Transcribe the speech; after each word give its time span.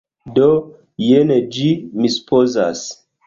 Do, 0.37 0.45
jen 1.09 1.33
ĝi. 1.57 1.69
Mi 2.01 2.13
supozas. 2.17 2.85